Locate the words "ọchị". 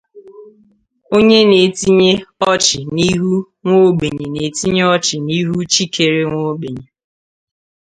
2.51-2.77, 4.95-5.15